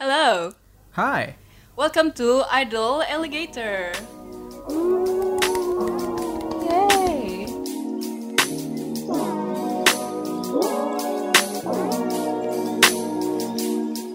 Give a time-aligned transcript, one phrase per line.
[0.00, 0.56] Hello,
[0.96, 1.36] Hi.
[1.76, 3.92] welcome to Idol Alligator.
[6.64, 7.44] Yay!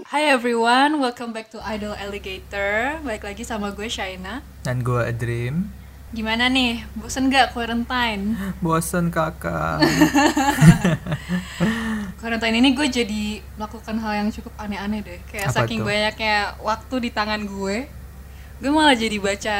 [0.09, 2.97] Hi everyone, welcome back to Idol Alligator.
[3.05, 4.41] Balik lagi sama gue Shaina.
[4.65, 5.69] Dan gue Dream.
[6.15, 6.79] Gimana nih?
[6.95, 8.39] Bosen gak quarantine?
[8.63, 9.83] Bosen kakak.
[12.23, 15.19] Quarantine ini gue jadi melakukan hal yang cukup aneh-aneh deh.
[15.27, 15.91] Kayak Apa saking tuh?
[15.91, 17.91] banyaknya waktu di tangan gue,
[18.63, 19.57] gue malah jadi baca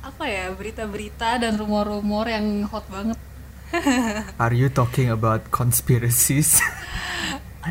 [0.00, 3.18] apa ya berita-berita dan rumor-rumor yang hot banget.
[4.42, 6.62] Are you talking about conspiracies?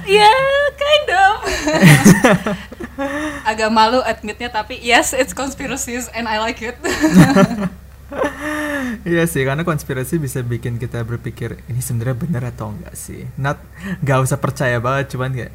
[0.05, 0.29] Ya,
[0.77, 1.35] kind of.
[3.47, 6.75] Agak malu admitnya tapi yes, it's conspiracies and I like it.
[9.05, 13.29] Iya sih, karena konspirasi bisa bikin kita berpikir ini sebenarnya benar atau enggak sih.
[13.37, 13.61] Not,
[14.01, 15.53] gak usah percaya banget, cuman kayak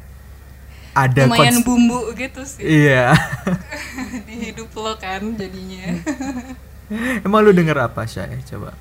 [0.95, 3.11] ada Lumayan bumbu gitu sih Iya.
[4.27, 5.99] di hidup lo kan jadinya.
[7.27, 8.39] Emang lu denger apa Syai?
[8.47, 8.71] Coba.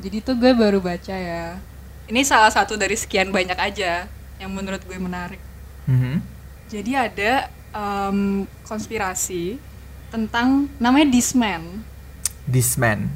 [0.00, 1.60] Jadi tuh gue baru baca ya.
[2.08, 4.08] Ini salah satu dari sekian banyak aja
[4.40, 5.42] yang menurut gue menarik.
[5.84, 6.37] Mhm.
[6.68, 9.56] Jadi ada em, konspirasi
[10.12, 11.80] tentang namanya Disman.
[12.48, 13.12] This man.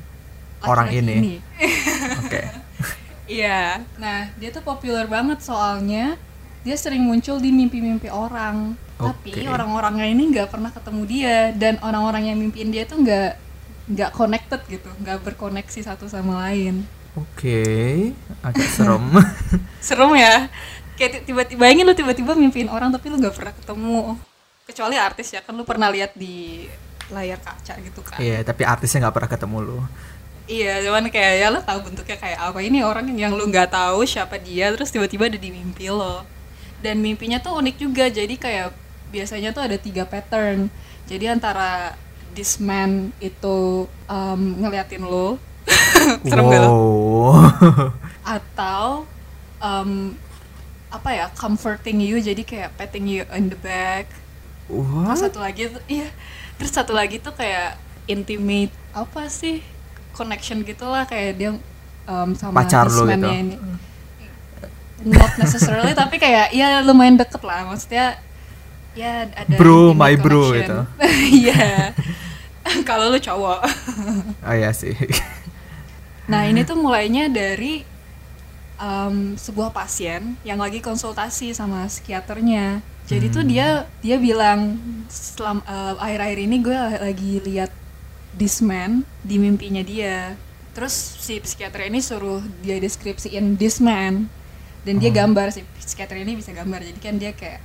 [0.64, 1.34] Orang laki-laki ini.
[2.24, 2.42] Oke.
[3.32, 3.80] Iya.
[3.96, 6.20] Nah, dia tuh populer banget soalnya
[6.62, 8.76] dia sering muncul di mimpi-mimpi orang.
[8.98, 9.48] Tapi Oke.
[9.48, 13.40] orang-orangnya ini nggak pernah ketemu dia dan orang-orang yang mimpiin dia tuh nggak
[13.88, 16.84] nggak connected gitu, nggak berkoneksi satu sama lain.
[17.18, 18.12] Oke.
[18.44, 19.04] Agak serem.
[19.86, 20.52] Serem ya.
[21.02, 24.14] Kayak tiba-tiba bayangin lu tiba-tiba mimpiin orang tapi lu nggak pernah ketemu.
[24.62, 26.70] Kecuali artis ya kan lu pernah lihat di
[27.10, 28.22] layar kaca gitu kan.
[28.22, 29.78] Iya, tapi artisnya nggak pernah ketemu lu.
[30.46, 32.58] Iya, cuman kayak ya lo tahu bentuknya kayak apa.
[32.62, 36.22] Ini orang yang lu nggak tahu siapa dia, terus tiba-tiba ada di mimpi lo.
[36.78, 38.70] Dan mimpinya tuh unik juga, jadi kayak
[39.10, 40.70] biasanya tuh ada tiga pattern.
[41.10, 41.98] Jadi antara
[42.34, 45.38] this man itu um, ngeliatin lo,
[46.30, 46.70] serem gak lo?
[46.70, 47.50] wow.
[48.38, 49.06] Atau
[49.62, 50.14] um,
[50.92, 54.12] apa ya, comforting you, jadi kayak patting you on the back.
[54.68, 55.18] Terus What?
[55.18, 56.08] satu lagi tuh, iya.
[56.56, 59.64] Terus satu lagi tuh kayak intimate apa sih
[60.12, 61.50] connection gitulah kayak dia
[62.04, 63.08] um, sama Pacar this gitu?
[63.08, 63.56] ini.
[65.02, 68.20] Not necessarily tapi kayak ya lumayan deket lah maksudnya
[68.92, 70.60] ya ada Bro, my bro connection.
[70.60, 70.78] gitu.
[71.42, 71.96] Iya.
[72.86, 73.60] Kalau lu cowok.
[74.46, 74.94] Oh iya sih.
[76.30, 77.82] Nah ini tuh mulainya dari
[78.82, 82.82] um, sebuah pasien yang lagi konsultasi sama psikiaternya.
[83.06, 83.50] Jadi tuh Hmm.
[83.50, 83.68] dia
[84.02, 87.70] dia bilang selam uh, akhir-akhir ini gue lagi lihat
[88.34, 90.34] this man di mimpinya dia.
[90.74, 94.26] Terus si psikiater ini suruh dia deskripsiin this man
[94.82, 95.14] dan dia Oh.
[95.14, 96.82] gambar si psikiater ini bisa gambar.
[96.82, 97.60] Jadi kan dia kayak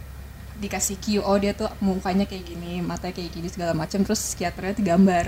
[0.58, 4.74] dikasih cue oh dia tuh mukanya kayak gini, matanya kayak gini segala macam terus psikiaternya
[4.74, 5.26] digambar.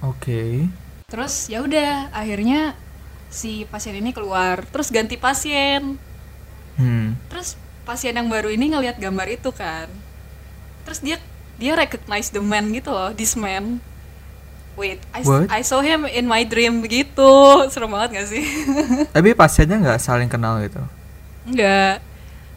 [0.00, 0.70] Oke.
[1.10, 2.74] Terus ya udah akhirnya
[3.28, 5.98] si pasien ini keluar, terus ganti pasien.
[6.76, 7.16] Hmm.
[7.32, 9.88] Terus pasien yang baru ini ngelihat gambar itu kan.
[10.84, 11.16] Terus dia
[11.56, 13.80] dia recognize the man gitu loh, this man.
[14.76, 15.48] Wait, I, What?
[15.48, 17.24] I saw him in my dream begitu.
[17.72, 18.44] Serem banget gak sih?
[19.16, 20.84] Tapi pasiennya nggak saling kenal gitu.
[21.48, 22.04] Enggak.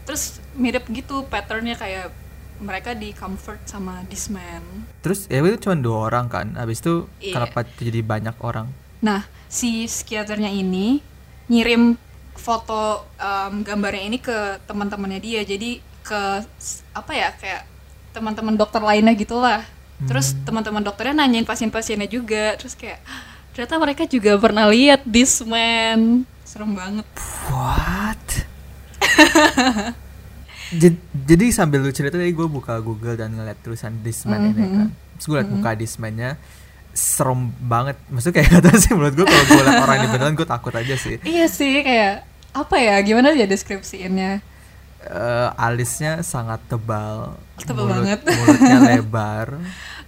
[0.03, 2.11] Terus mirip gitu patternnya kayak
[2.59, 4.59] mereka di comfort sama this man.
[4.99, 6.59] Terus ya itu cuma dua orang kan.
[6.59, 7.39] Habis itu Iya.
[7.39, 8.67] kenapa jadi banyak orang?
[8.99, 10.99] Nah, si psikiaternya ini
[11.47, 11.95] ngirim
[12.35, 15.41] foto em, gambarnya ini ke teman-temannya dia.
[15.43, 16.21] Jadi ke
[16.91, 17.63] apa ya kayak
[18.11, 19.61] teman-teman dokter lainnya gitulah.
[19.99, 22.55] Terus teman-teman dokternya nanyain pasien-pasiennya juga.
[22.55, 26.23] Terus kayak "Ah, ternyata mereka juga pernah lihat this man.
[26.47, 27.05] Serem banget.
[27.51, 28.23] What?
[30.69, 34.87] Jad- jadi sambil lu cerita tadi gue buka Google dan ngeliat tulisan Disman ini kan.
[35.17, 36.37] Terus gue liat muka Disman-nya
[36.99, 37.95] serem banget.
[38.07, 40.95] Maksudnya kayak kata sih menurut gue kalau gue liat orang ini beneran gue takut aja
[40.95, 41.15] sih.
[41.23, 42.99] Iya sih kayak apa ya?
[42.99, 44.43] Gimana ya deskripsiinnya?
[44.99, 48.19] Eh, alisnya sangat tebal, Tebal banget.
[48.19, 49.47] mulutnya lebar,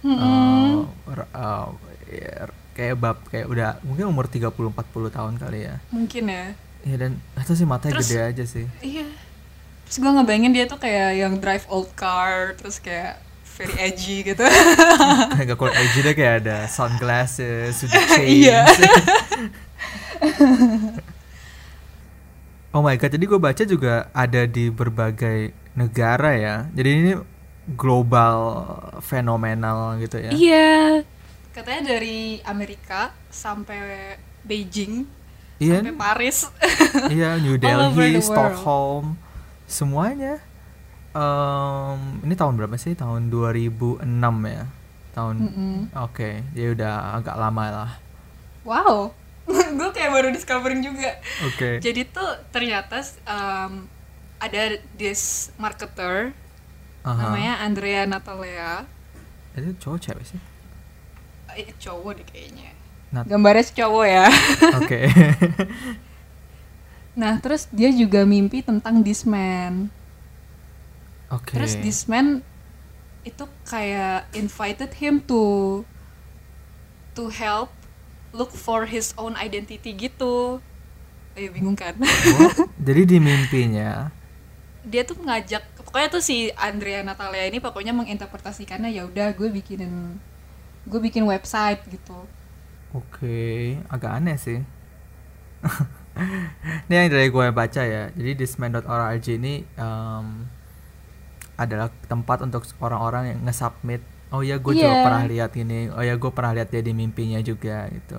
[0.04, 0.74] eh,
[1.08, 1.66] r- eh,
[2.12, 4.52] ya, kayak bab kayak udah mungkin umur 30-40
[5.08, 5.80] tahun kali ya.
[5.88, 6.52] Mungkin ya.
[6.82, 8.66] Ya dan atau sih matanya Terus- gede aja sih.
[8.80, 9.08] Iya.
[9.86, 13.16] Terus gue ngebayangin dia tuh kayak yang drive old car, terus kayak
[13.52, 14.42] very edgy gitu.
[15.40, 18.66] Agak cool edgy deh kayak ada sunglasses, sudah Iya.
[18.66, 18.82] chains.
[22.74, 26.54] oh my god, jadi gue baca juga ada di berbagai negara ya.
[26.72, 27.12] Jadi ini
[27.74, 28.64] global
[29.00, 30.30] fenomenal gitu ya.
[30.32, 30.70] Iya.
[31.52, 35.04] Katanya dari Amerika sampai Beijing,
[35.60, 36.48] Iya, sampai Paris.
[37.12, 38.18] iya New Delhi.
[38.18, 39.14] Stockholm,
[39.68, 40.40] semuanya.
[41.12, 42.92] Em, ini tahun berapa sih?
[42.92, 44.04] Tahun 2006
[44.46, 44.64] ya.
[45.12, 45.76] Tahun Mm-mm.
[46.00, 47.92] Oke, dia udah agak lama lah.
[48.64, 49.12] Wow,
[49.78, 51.18] gue kayak baru discovering juga.
[51.44, 51.78] Oke.
[51.78, 53.84] Jadi tuh ternyata um,
[54.38, 54.62] ada
[54.94, 56.32] this marketer
[57.02, 57.18] Aha.
[57.18, 58.86] namanya Andrea Natalea.
[59.52, 60.40] Itu cowok cewek sih?
[61.52, 62.72] Eh, cowok deh kayaknya.
[63.12, 64.26] Nat- Gambarnya cowok ya.
[64.80, 65.00] Oke.
[67.12, 69.92] Nah, terus dia juga mimpi tentang this man.
[71.32, 71.56] Oke.
[71.56, 72.44] Terus this man
[73.24, 75.80] itu kayak invited him to
[77.16, 77.72] to help
[78.36, 80.60] look for his own identity gitu.
[81.32, 81.96] Ayo bingung kan?
[81.96, 84.12] Oh, jadi di mimpinya
[84.82, 90.18] dia tuh ngajak pokoknya tuh si Andrea Natalia ini pokoknya menginterpretasikannya ya udah gue bikinin
[90.82, 92.26] gue bikin website gitu.
[92.90, 94.58] Oke, agak aneh sih.
[96.90, 98.10] ini yang dari gue baca ya.
[98.10, 100.50] Jadi thisman.org ini em,
[101.56, 104.02] adalah tempat untuk orang-orang yang nge-submit.
[104.32, 105.04] Oh ya, gue juga Iya.
[105.04, 105.92] pernah lihat ini.
[105.92, 108.16] Oh ya, gue pernah lihat dia di mimpinya juga gitu.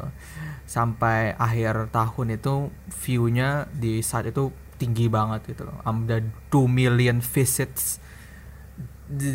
[0.70, 2.70] Sampai akhir tahun itu
[3.02, 5.82] view-nya di saat itu tinggi banget gitu loh.
[5.82, 6.22] Ada
[6.54, 7.98] 2 million visits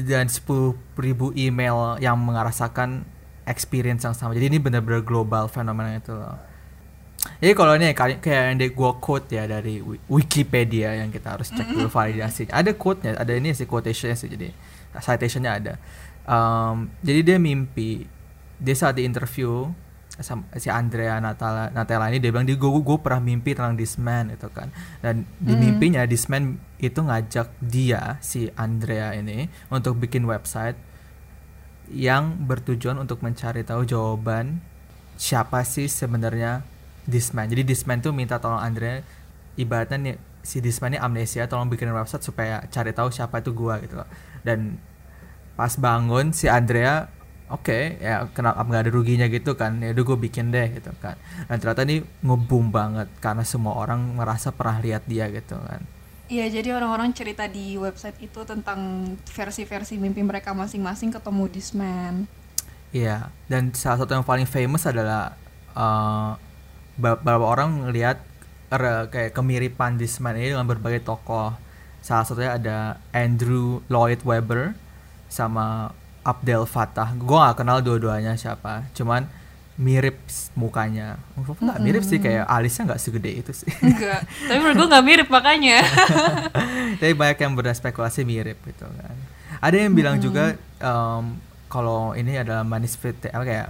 [0.06, 3.02] dan 10 ribu email yang merasakan
[3.42, 4.34] experience yang sama.
[4.38, 6.36] Jadi ini benar-benar global fenomena itu loh.
[7.38, 11.54] Jadi kalau ini kayak yang di gua quote ya dari Wi- Wikipedia yang kita harus
[11.54, 12.50] cek dulu validasi.
[12.50, 14.50] Ada quote-nya, ada ini sih quotation sih jadi
[14.98, 15.74] citation-nya ada.
[16.26, 18.04] Um, jadi dia mimpi
[18.58, 19.70] dia saat di interview
[20.58, 24.34] si Andrea Natala Natella ini dia bilang dia gue gue pernah mimpi tentang this man
[24.34, 24.66] itu kan
[24.98, 25.62] dan di Hmm.
[25.62, 30.74] mimpinya this man itu ngajak dia si Andrea ini untuk bikin website
[31.88, 34.58] yang bertujuan untuk mencari tahu jawaban
[35.14, 36.66] siapa sih sebenarnya
[37.08, 37.48] this man.
[37.48, 39.00] Jadi this man tuh minta tolong Andrea
[39.56, 40.14] ibaratnya nih
[40.44, 43.98] si this man ini amnesia tolong bikin website supaya cari tahu siapa itu gua gitu
[43.98, 44.08] loh.
[44.44, 44.76] Dan
[45.56, 47.10] pas bangun si Andrea
[47.50, 51.16] oke ya kenapa nggak ada ruginya gitu kan ya udah gue bikin deh gitu kan
[51.48, 55.82] dan ternyata ini ngebum banget karena semua orang merasa pernah lihat dia gitu kan
[56.28, 58.76] Iya, jadi orang-orang cerita di website itu tentang
[59.32, 62.28] versi-versi mimpi mereka masing-masing ketemu this man.
[62.92, 65.32] Iya, dan salah satu yang paling famous adalah
[65.72, 66.36] be-
[66.98, 68.18] beberapa orang ngelihat
[68.74, 71.54] er, kayak kemiripan Disman ini dengan berbagai tokoh.
[72.02, 72.78] Salah satunya ada
[73.14, 74.74] Andrew Lloyd Webber
[75.30, 75.94] sama
[76.26, 77.14] Abdel Fattah.
[77.16, 79.24] Gue gak kenal dua-duanya siapa, cuman
[79.78, 80.18] mirip
[80.58, 81.22] mukanya.
[81.38, 83.70] Nggak mirip sih, kayak alisnya nggak segede itu sih.
[83.78, 85.78] Enggak, tapi menurut gue nggak mirip makanya.
[87.00, 89.14] Tapi banyak yang berspekulasi mirip gitu kan.
[89.62, 91.24] Ada yang bilang juga em,
[91.70, 93.68] kalau ini adalah manifest apa kayak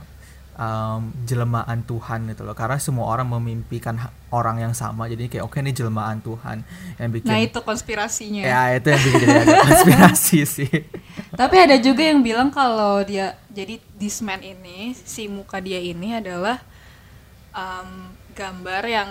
[0.58, 2.52] em, jelmaan Tuhan gitu loh.
[2.52, 3.94] Karena semua orang memimpikan
[4.28, 5.06] orang yang sama.
[5.06, 6.66] Jadi kayak oke ini jelmaan Tuhan
[6.98, 8.42] yang bikin nah itu konspirasinya.
[8.42, 10.72] ya itu yang bikin jadi agak konspirasi sih.
[11.32, 16.18] Tapi ada juga yang bilang kalau dia jadi this man ini si muka dia ini
[16.18, 16.58] adalah
[17.54, 19.10] um, gambar yang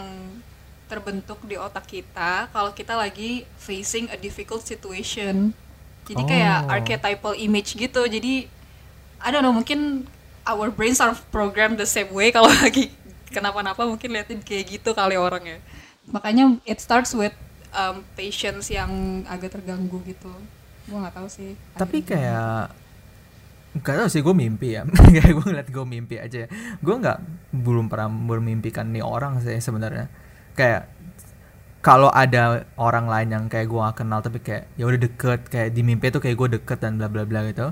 [0.88, 5.52] terbentuk di otak kita kalau kita lagi facing a difficult situation.
[6.08, 6.72] Jadi kayak Oh.
[6.72, 8.08] archetypal image gitu.
[8.08, 8.48] Jadi
[9.18, 10.08] I don't know mungkin
[10.48, 12.90] our brains are programmed the same way kalau lagi
[13.28, 15.60] kenapa-napa mungkin liatin kayak gitu kali orangnya.
[16.08, 17.36] Makanya it starts with
[17.76, 20.32] um, patience yang agak terganggu gitu.
[20.88, 21.60] Gue nggak tahu sih.
[21.76, 22.72] Tapi kayak
[23.78, 24.82] nggak tahu sih gue mimpi ya
[25.14, 26.50] kayak gue ngeliat gue mimpi aja
[26.82, 27.20] gue nggak
[27.54, 30.10] belum pernah bermimpikan nih orang sih sebenarnya
[30.58, 30.90] kayak
[31.86, 35.70] kalau ada orang lain yang kayak gue gak kenal tapi kayak ya udah deket kayak
[35.72, 37.70] di mimpi tuh kayak gue deket dan bla bla bla gitu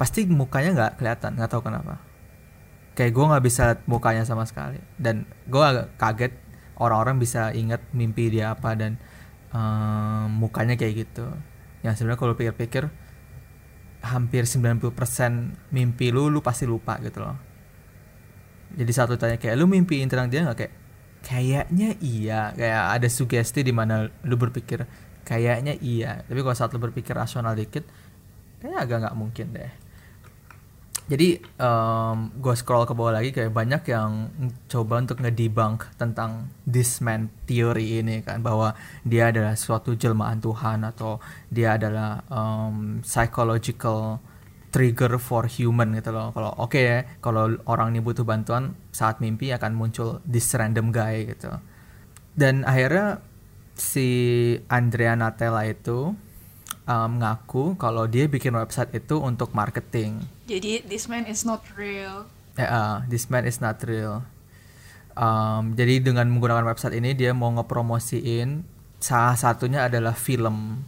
[0.00, 2.00] pasti mukanya nggak kelihatan nggak tahu kenapa.
[2.92, 4.80] Kayak gue nggak bisa mukanya sama sekali.
[5.00, 6.32] Dan gue agak kaget
[6.76, 9.00] orang-orang bisa ingat mimpi dia apa dan
[9.52, 11.26] em, mukanya kayak gitu.
[11.86, 12.84] Yang sebenarnya kalau pikir-pikir
[14.02, 14.82] hampir 90%
[15.70, 17.38] mimpi lu lu pasti lupa gitu loh.
[18.72, 20.58] Jadi satu tanya kayak lu mimpiin tentang dia nggak?
[20.58, 20.74] Kayak
[21.22, 22.40] kayaknya iya.
[22.56, 24.84] Kayak ada sugesti di mana lu berpikir
[25.22, 26.26] kayaknya iya.
[26.26, 27.86] Tapi kalau saat lu berpikir rasional dikit
[28.62, 29.72] kayaknya agak nggak mungkin deh
[31.10, 31.42] jadi
[32.38, 34.30] gue scroll ke bawah lagi kayak banyak yang
[34.70, 40.86] coba untuk ngedebunk tentang this man theory ini kan bahwa dia adalah suatu jelmaan Tuhan
[40.86, 41.18] atau
[41.50, 44.22] dia adalah um, psychological
[44.72, 46.32] trigger for human gitu loh.
[46.32, 51.28] Kalau oke ya, kalau orang ini butuh bantuan saat mimpi akan muncul this random guy
[51.28, 51.52] gitu.
[52.32, 53.20] Dan akhirnya
[53.76, 54.08] si
[54.72, 56.16] Andrea Natella itu
[56.88, 60.24] um, ngaku kalau dia bikin website itu untuk marketing.
[60.52, 62.28] Jadi this man is not real.
[62.60, 64.20] Ya, ah, this man is not real.
[65.16, 68.64] Um, jadi dengan menggunakan website ini dia mau ngepromosiin
[68.96, 70.84] salah satunya adalah film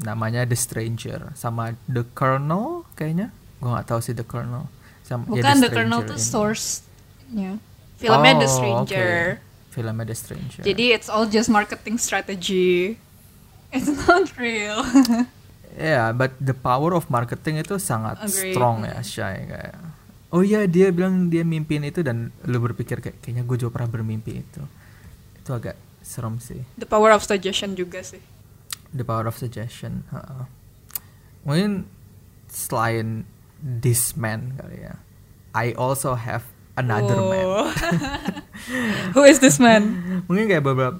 [0.00, 4.64] namanya The Stranger sama The Colonel kayaknya gue nggak tahu sih The Colonel
[5.04, 7.60] sama ya, Bukan The Colonel tuh source-nya.
[8.00, 9.12] Filmnya The Oh, Stranger.
[9.38, 9.72] oke.
[9.76, 12.96] filmnya The Stranger Jadi it's all just marketing strategy.
[13.74, 14.80] It's not real.
[15.74, 18.54] Yeah, but the power of marketing itu sangat Agreed.
[18.54, 19.74] strong ya, Shay kayak.
[20.30, 23.90] Oh iya, dia bilang dia mimpiin itu dan lu berpikir kayak kayaknya gue juga pernah
[23.90, 24.62] bermimpi itu.
[25.38, 26.62] Itu agak serem sih.
[26.78, 28.22] The power of suggestion juga sih.
[28.94, 30.06] The power of suggestion.
[30.10, 30.46] ha-ha.
[31.42, 31.86] Mungkin
[32.46, 33.26] selain
[33.58, 34.98] this man kali ya.
[35.54, 37.46] I also have another man.
[37.46, 37.70] Oh.
[39.14, 40.02] Who is this man?
[40.30, 40.98] Mungkin kayak beberapa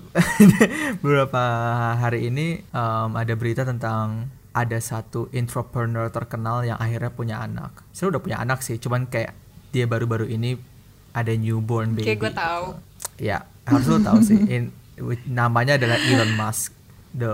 [1.02, 1.42] beberapa
[1.98, 7.82] hari ini em, ada berita tentang ada satu entrepreneur terkenal yang akhirnya punya anak.
[7.90, 9.34] Saya udah punya anak sih, cuman kayak
[9.74, 10.54] dia baru-baru ini
[11.10, 12.06] ada newborn baby.
[12.14, 12.64] Kayak gue tahu.
[12.78, 13.34] gitu.
[13.34, 14.38] Ya, harus lo tahu sih.
[14.46, 14.70] In,
[15.26, 16.70] namanya adalah Elon Musk,
[17.14, 17.30] the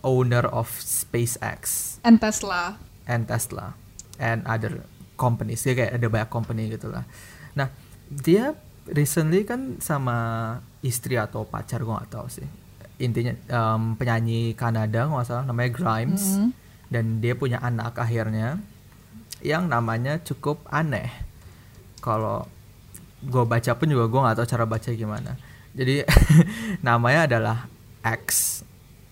[0.00, 2.80] owner of SpaceX And Tesla.
[3.04, 3.76] and Tesla
[4.16, 4.80] and other
[5.20, 7.04] companies dia kayak ada banyak company gitu lah
[7.52, 7.68] nah
[8.08, 8.56] dia
[8.88, 10.16] recently kan sama
[10.80, 12.48] istri atau pacar gue gak tahu sih
[12.98, 16.48] intinya em, penyanyi Kanada nggak salah namanya Grimes Mhm.
[16.88, 18.58] dan dia punya anak akhirnya
[19.38, 21.06] yang namanya cukup aneh
[21.96, 22.42] kalau
[23.20, 25.38] gue baca pun juga gue nggak tahu cara baca gimana
[25.70, 26.02] jadi
[26.86, 27.58] namanya adalah
[28.00, 28.62] X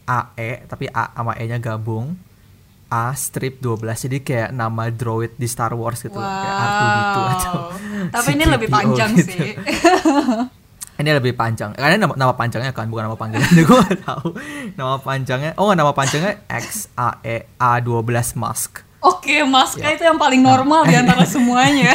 [0.05, 2.15] AE tapi A sama E nya gabung
[2.87, 7.61] A strip 12 jadi kayak nama droid di Star Wars gitu kayak R2D2 atau
[8.15, 9.27] Tapi ini lebih C-3PO panjang gitu.
[9.27, 9.51] sih.
[10.97, 11.77] ini lebih panjang.
[11.77, 13.49] Karena nama, nama panjangnya kan bukan nama panggilan.
[13.69, 14.29] Gue gak tahu.
[14.75, 19.95] Nama panjangnya oh nama panjangnya X A E A12 Musk Oke, Maska Ya.
[19.95, 21.95] itu yang paling normal di antara semuanya.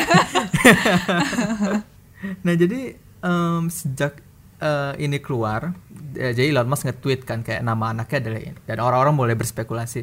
[2.45, 4.21] nah jadi em, sejak
[4.61, 5.75] eh, ini keluar
[6.15, 8.59] eh, jadi Elon Musk nge-tweet kan kayak nama anaknya adalah ini.
[8.63, 10.01] Dan orang-orang mulai berspekulasi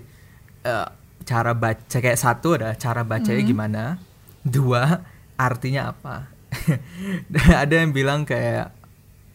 [0.67, 0.89] eh,
[1.25, 3.83] cara baca kayak satu adalah cara bacanya gimana
[4.45, 5.01] dua
[5.39, 6.29] artinya apa.
[7.65, 8.75] Ada yang bilang kayak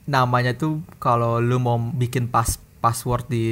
[0.03, 3.45] namanya tuh kalau lu mau bikin pas password di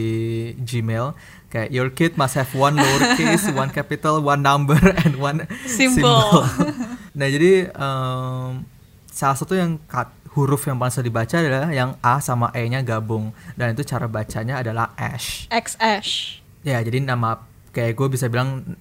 [0.60, 1.16] Gmail
[1.48, 6.04] kayak your kid must have one lowercase, one capital, one number and one Symbol.
[6.04, 6.44] symbol.
[7.18, 8.68] nah jadi em,
[9.08, 13.36] salah satu yang kat- huruf yang paling susah dibaca adalah yang A sama E-nya gabung
[13.56, 15.48] dan itu cara bacanya adalah Ash.
[15.48, 16.40] X Ash.
[16.64, 18.76] Ya jadi nama kayak gue bisa bilang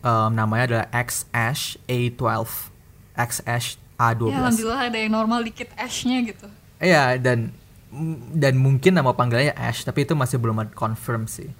[0.00, 2.48] em, namanya adalah X Ash A12,
[3.16, 4.28] X Ash A12.
[4.28, 6.48] Ya, alhamdulillah ada yang normal dikit Ash-nya gitu.
[6.82, 7.54] Iya dan
[8.34, 11.50] dan mungkin nama panggilannya Ash tapi itu masih belum confirm sih.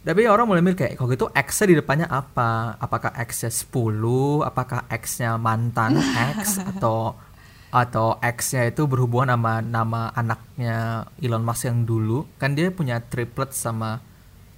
[0.00, 2.72] Tapi orang mulai mikir kayak kalau gitu X-nya di depannya apa?
[2.80, 4.48] Apakah X-nya 10?
[4.48, 6.00] Apakah X-nya mantan
[6.40, 7.20] X atau
[7.68, 12.24] atau X-nya itu berhubungan sama nama anaknya Elon Musk yang dulu?
[12.40, 14.00] Kan dia punya triplet sama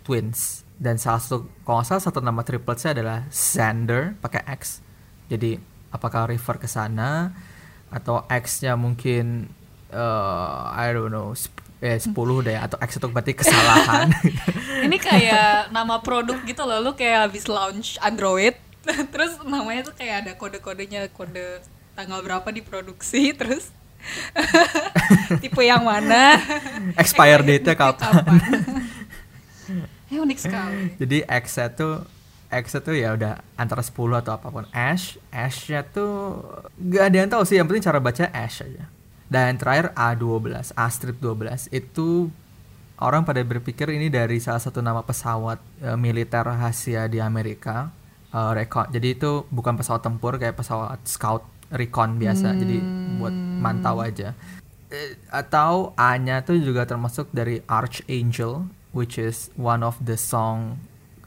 [0.06, 4.78] twins dan salah satu kalau nggak salah satu nama tripletsnya adalah Xander pakai X.
[5.26, 5.58] Jadi
[5.90, 7.34] apakah refer ke sana
[7.90, 9.50] atau X-nya mungkin
[9.92, 11.36] eh I don't know
[11.82, 12.14] eh 10
[12.46, 14.06] deh atau X itu berarti kesalahan.
[14.86, 18.54] Ini kayak nama produk gitu loh, lu kayak habis launch Android,
[19.12, 21.58] terus namanya tuh kayak ada kode-kodenya, kode
[21.98, 23.74] tanggal berapa diproduksi, terus
[25.42, 26.38] tipe yang mana,
[26.98, 28.14] Expire date-nya kapan?
[30.10, 30.82] Ya unik sekali.
[30.98, 32.02] Jadi X itu
[32.52, 34.68] X itu ya udah antara 10 atau apa pun.
[34.76, 36.36] Ash, Ash-nya tuh
[36.76, 38.86] gak ada yang tahu sih, yang penting cara baca Ash aja.
[39.32, 42.28] Dan terakhir A12, A strip 12 itu
[43.00, 47.88] orang pada berpikir ini dari salah satu nama pesawat eh, militer rahasia di Amerika.
[48.32, 48.92] eh, recon.
[48.92, 52.52] Jadi itu bukan pesawat tempur kayak pesawat scout recon biasa.
[52.60, 52.76] Jadi
[53.16, 54.36] buat mantau aja.
[54.92, 60.76] Eh, atau A-nya tuh juga termasuk dari Archangel which is one of the song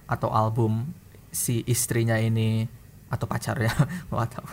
[0.06, 0.94] atau album
[1.34, 2.70] si istrinya ini
[3.10, 3.74] atau pacarnya
[4.34, 4.48] tahu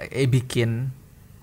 [0.00, 0.88] eh bikin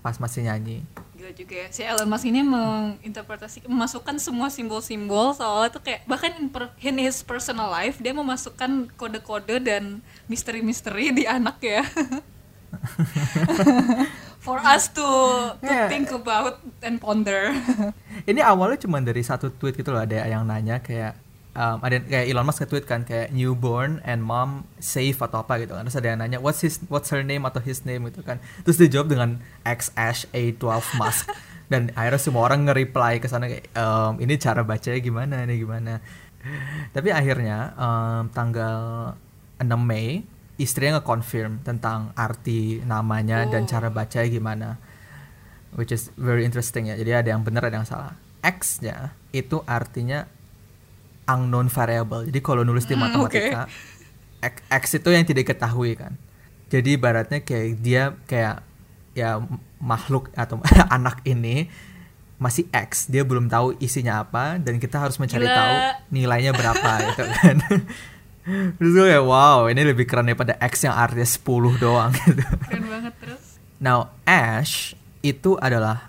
[0.02, 0.82] pas masih nyanyi
[1.20, 1.66] Gila juga ya.
[1.68, 6.96] Si Elon Musk ini menginterpretasi memasukkan semua simbol-simbol soalnya tuh kayak bahkan in, per- in
[6.96, 11.84] his personal life dia memasukkan kode-kode dan misteri-misteri di anak ya.
[14.40, 15.04] For us to,
[15.60, 15.92] to Yeah.
[15.92, 17.52] think about and ponder.
[18.24, 21.12] ini awalnya cuma dari satu tweet gitu loh ada yang nanya kayak
[21.54, 25.74] um, ada kayak Elon Musk nge-tweet kan kayak newborn and mom safe atau apa gitu
[25.74, 28.38] kan terus ada yang nanya what's his what's her name atau his name gitu kan
[28.62, 31.30] terus dia jawab dengan X Ash A12 Musk
[31.72, 36.02] dan akhirnya semua orang nge-reply ke sana kayak um, ini cara bacanya gimana ini gimana
[36.96, 38.78] tapi akhirnya um, tanggal
[39.60, 40.24] 6 Mei
[40.60, 43.68] istrinya nge-confirm tentang arti namanya dan Oh.
[43.68, 44.68] cara bacanya gimana
[45.76, 46.98] which is very interesting ya.
[46.98, 48.18] Jadi ada yang benar ada yang salah.
[48.42, 50.26] X-nya itu artinya
[51.30, 52.26] unknown variable.
[52.26, 53.70] Jadi kalau nulis di Hmm, matematika,
[54.42, 56.18] X, X itu yang tidak diketahui kan.
[56.66, 58.66] Jadi ibaratnya kayak dia kayak
[59.14, 59.38] ya
[59.78, 60.58] makhluk atau
[60.96, 61.70] anak ini
[62.40, 65.54] masih X, dia belum tahu isinya apa dan kita harus mencari Gila.
[65.60, 65.74] tahu
[66.08, 67.56] nilainya berapa gitu kan.
[68.80, 72.40] Terus gue kayak wow, ini lebih keren daripada X yang artinya 10 doang gitu.
[72.40, 73.60] Keren banget terus.
[73.76, 76.08] Now Ash itu adalah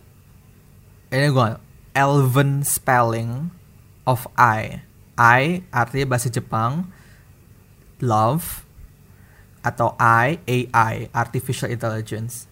[1.12, 1.48] ini gue
[1.92, 3.52] Elven spelling
[4.08, 4.88] of I.
[5.14, 6.88] I artinya bahasa Jepang
[8.00, 8.64] love
[9.62, 12.50] atau I AI artificial intelligence.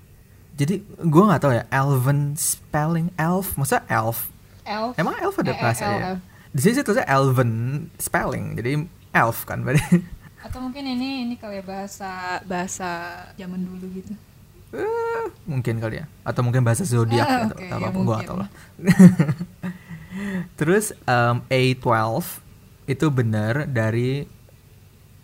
[0.53, 4.27] Jadi gue nggak tahu ya Elven spelling elf maksudnya elf
[4.61, 4.93] Elf.
[4.95, 6.19] emang elf ada Eh, eh, bahasa ya?
[6.49, 7.51] Di sini tulisnya Elven
[7.95, 8.71] spelling jadi
[9.11, 10.03] elf kan berarti.
[10.45, 12.11] Atau mungkin ini ini kali ya bahasa
[12.43, 12.89] bahasa
[13.33, 14.13] zaman dulu gitu.
[14.69, 18.13] Eh, mungkin kali ya atau mungkin bahasa zodiak Ah, atau oke, apa ya gue mungkin.
[18.13, 18.49] gak tau lah
[20.59, 22.21] terus em, A12
[22.89, 24.25] itu benar dari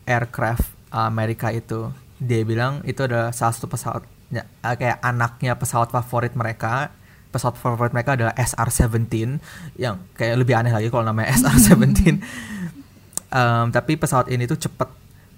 [0.05, 1.89] aircraft Amerika itu.
[2.21, 6.93] Dia bilang itu adalah salah satu pesawatnya eh, kayak anaknya pesawat favorit mereka.
[7.33, 9.41] Pesawat favorit mereka adalah SR-17
[9.81, 12.21] yang kayak lebih aneh lagi kalau namanya SR-17
[13.35, 14.87] Em, tapi pesawat ini tuh cepet.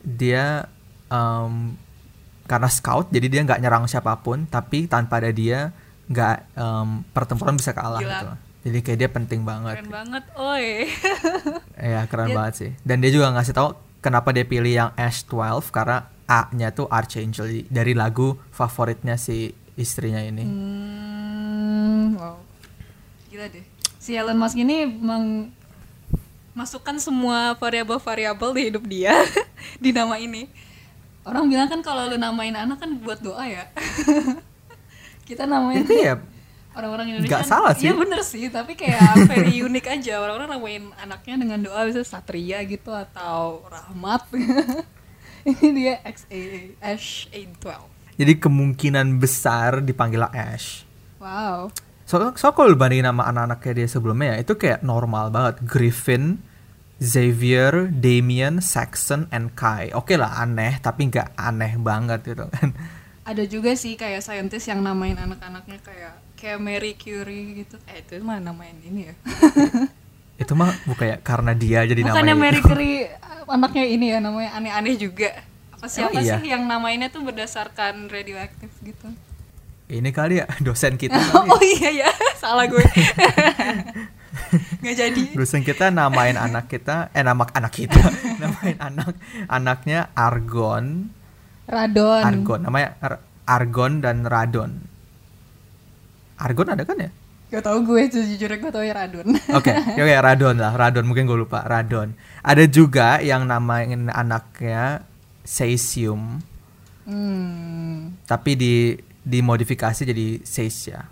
[0.05, 0.69] Dia
[1.09, 1.73] em,
[2.45, 5.73] karena scout jadi dia nggak nyerang siapa pun tapi tanpa ada dia
[6.07, 8.11] nggak em, pertempuran bisa kalah Gila.
[8.13, 8.27] gitu
[8.67, 10.91] jadi kayak dia penting banget Keren banget, oi.
[11.95, 15.23] ya keren Dia- banget sih dan dia juga ngasih tahu kenapa dia pilih yang Ash
[15.23, 15.97] 12 karena
[16.27, 22.35] A-nya tuh Archangel dari lagu favoritnya si istrinya ini Hmm, wow.
[23.27, 23.63] Gila deh.
[23.97, 25.51] Si Elon Musk ini meng
[26.51, 29.13] masukkan semua variabel-variabel di hidup dia
[29.83, 30.49] di nama ini.
[31.21, 33.67] Orang bilang kan kalau lu namain anak kan buat doa ya.
[35.27, 36.15] Kita namain Tapi ya
[36.77, 37.89] orang-orang Indonesia Nggak kan- salah sih.
[37.89, 40.21] Iya bener sih, tapi kayak very unik aja.
[40.21, 44.29] Orang-orang namain anaknya dengan doa bisa Satria gitu atau Rahmat.
[45.49, 47.65] ini dia XA Ash A12.
[48.17, 50.83] jadi kemungkinan besar dipanggil Ash
[51.17, 51.71] Wow.
[52.03, 55.59] So, so kalau lu bandingin sama anak-anaknya dia sebelumnya ya, itu kayak normal banget.
[55.63, 56.39] Griffin,
[57.01, 59.91] Xavier, Damien, Saxon, and Kai.
[59.91, 62.71] Oke lah aneh, tapi nggak aneh banget gitu kan.
[63.27, 67.75] Ada juga sih kayak saintis yang namain anak-anaknya kayak kayak Mary Curie gitu.
[67.89, 69.13] Eh itu mah namain ini ya.
[70.41, 72.69] itu mah bukan ya karena dia jadi Bukannya namanya Mary gitu.
[72.69, 72.99] Curie
[73.49, 75.29] anaknya ini ya namanya aneh-aneh juga.
[75.73, 76.37] Apa siapa Emang iya?
[76.37, 79.09] sih yang namainnya tuh berdasarkan radioaktif gitu?
[79.87, 81.17] Ini kali ya dosen kita.
[81.33, 81.89] oh kali ya.
[81.89, 82.09] iya ya,
[82.43, 82.85] salah gue.
[84.83, 85.23] Nggak jadi.
[85.33, 87.97] Dosen kita namain anak kita, eh nama anak kita,
[88.41, 89.15] namain anak
[89.47, 91.09] anaknya Argon,
[91.65, 92.23] Radon.
[92.23, 94.96] Argon, namanya Ar- Argon dan Radon.
[96.37, 97.09] Argon ada kan ya?
[97.47, 99.27] Gak tau gue sejujurnya gue tau ya Radon.
[99.55, 99.71] Oke,
[100.03, 102.11] oke Radon lah, Radon mungkin gue lupa Radon.
[102.43, 105.07] Ada juga yang namain anaknya
[105.47, 106.43] Cesium,
[107.07, 108.27] hmm.
[108.27, 108.75] tapi di
[109.23, 111.07] dimodifikasi jadi Seisha.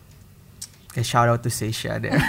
[0.91, 2.11] Oke, shout out to Seisha deh.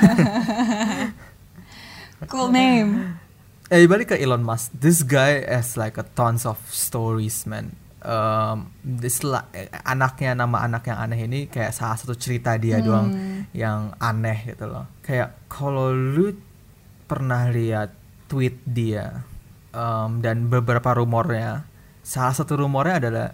[2.32, 3.20] Cool name.
[3.68, 7.76] eh balik ke Elon Musk, this guy has like a tons of stories man.
[8.06, 9.18] Um, this
[9.82, 13.10] anaknya nama anak yang aneh ini kayak salah satu cerita dia doang
[13.50, 14.86] yang aneh gitu loh.
[15.02, 16.30] Kayak kalau lu
[17.10, 17.90] pernah lihat
[18.30, 19.26] tweet dia
[19.74, 21.66] um, dan beberapa rumornya,
[22.06, 23.28] salah satu rumornya adalah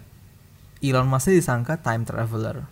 [0.83, 2.65] Elon Musk disangka time traveler.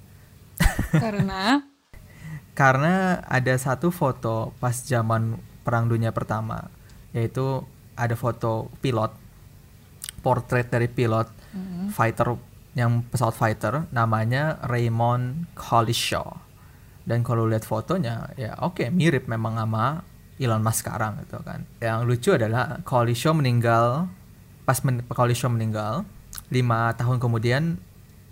[0.92, 1.62] Karena?
[2.60, 6.68] Karena ada satu foto pas zaman Perang Dunia Pertama,
[7.16, 7.64] yaitu
[7.96, 9.16] ada foto pilot,
[10.20, 11.40] portrait dari pilot
[11.91, 12.39] fighter
[12.71, 16.39] yang pesawat fighter, namanya Raymond Collishaw.
[17.04, 20.06] Dan kalau lihat fotonya, ya oke mirip memang sama
[20.39, 21.67] Elon Musk sekarang gitu kan.
[21.84, 24.08] Yang lucu adalah Collishaw meninggal
[24.63, 26.08] pas men Collishaw meninggal
[26.47, 27.77] lima tahun kemudian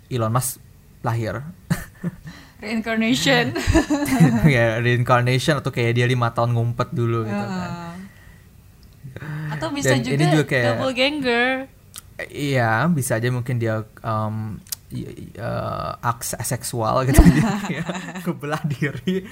[0.08, 0.58] Elon Musk
[1.04, 1.44] lahir.
[2.64, 3.52] reincarnation.
[4.54, 7.70] ya reincarnation atau kayak dia lima tahun ngumpet dulu gitu kan.
[7.70, 7.94] Ah.
[9.52, 11.48] Atau bisa Dan juga, ini juga kayak- double ganger.
[12.28, 14.60] Iya, bisa aja mungkin dia um,
[14.92, 17.86] eh, aks seksual gitu dia
[18.26, 19.24] kebelah diri.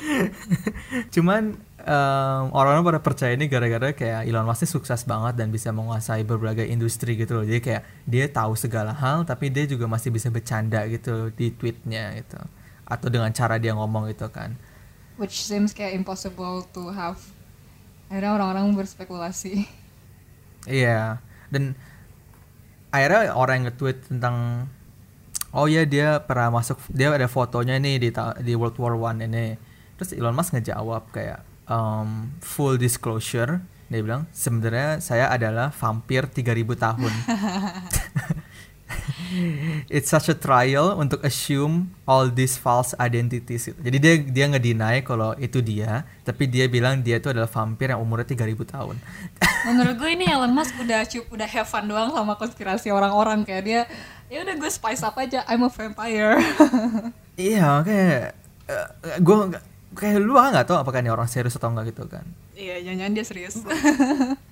[1.13, 5.75] Cuman em, orang-orang pada percaya ini gara-gara kayak Elon Musk ini sukses banget dan bisa
[5.75, 7.45] menguasai berbagai industri gitu loh.
[7.45, 12.15] Jadi kayak dia tahu segala hal tapi dia juga masih bisa bercanda gitu di tweetnya
[12.17, 12.39] gitu.
[12.89, 14.55] Atau dengan cara dia ngomong gitu kan.
[15.19, 17.19] Which seems kayak impossible to have.
[18.09, 19.69] Akhirnya orang-orang berspekulasi.
[20.65, 21.21] Iya,
[21.53, 21.77] dan
[22.89, 24.67] akhirnya orang yang nge-tweet tentang
[25.57, 28.11] oh ya dia pernah masuk dia ada fotonya nih di
[28.45, 29.57] di World War One ini.
[29.99, 36.77] Terus Elon Musk ngejawab kayak um, full disclosure, Dia bilang, sebenarnya saya adalah vampir 3000
[36.77, 37.13] tahun.
[39.93, 43.69] It's such a trial untuk assume all these false identities.
[43.69, 48.01] Jadi dia dia ngedeny kalau itu dia, tapi dia bilang dia itu adalah vampir yang
[48.01, 48.97] umurnya 3000 tahun.
[49.69, 53.63] Menurut gue ini Elon Musk udah cukup udah have fun doang sama konspirasi orang-orang kayak
[53.65, 53.81] dia
[54.33, 56.41] ya udah gue spice up aja I'm a vampire.
[57.51, 58.37] iya, kayak
[58.69, 58.89] uh,
[59.21, 59.37] gue
[59.97, 62.25] kayak lu nggak tahu apakah ini orang serius atau enggak gitu kan.
[62.59, 63.55] Iya, jangan-jangan dia serius.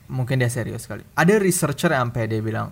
[0.07, 1.03] Mungkin dia serius kali.
[1.19, 2.71] Ada researcher yang sampai dia bilang,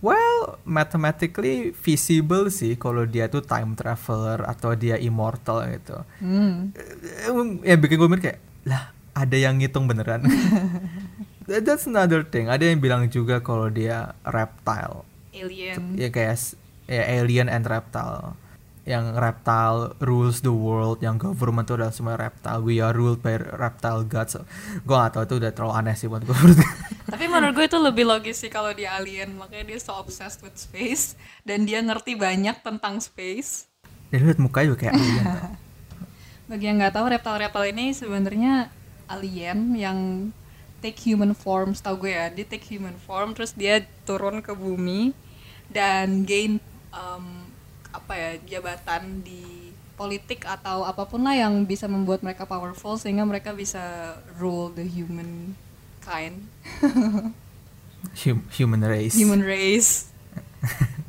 [0.00, 6.00] well, mathematically feasible sih kalau dia tuh time traveler atau dia immortal gitu.
[6.72, 7.30] Eh,
[7.64, 8.82] ya bikin gue mikir kayak lah
[9.12, 10.24] ada yang ngitung beneran.
[11.48, 12.46] That- that's another thing.
[12.46, 15.02] Ada yang bilang juga kalau dia reptile.
[15.30, 15.94] Alien.
[15.94, 16.36] ya kayak
[16.84, 18.34] ya alien and reptile
[18.88, 22.64] yang reptile rules the world yang government tuh udah semua reptile.
[22.64, 24.40] We are ruled by reptile gods.
[24.88, 26.34] Gue gak tau itu udah terlalu aneh sih buat gue
[27.12, 30.56] Tapi menurut gue itu lebih logis sih kalau dia alien, makanya dia so obsessed with
[30.56, 31.18] space.
[31.44, 33.68] Dan dia ngerti banyak tentang space.
[34.10, 35.50] dan lihat mukanya juga kayak alien tau.
[36.50, 38.52] Bagi yang nggak tahu reptile-reptile ini sebenarnya
[39.06, 39.98] alien yang
[40.80, 45.14] take human form, setahu gue ya, dia take human form terus dia turun ke bumi
[45.70, 46.58] dan gain
[46.90, 47.39] um,
[47.90, 53.28] apa ya jabatan di politik atau apa pun lah yang bisa membuat mereka powerful sehingga
[53.28, 55.52] mereka bisa rule the human
[56.00, 56.48] kind,
[58.24, 60.08] Hum- human race human race.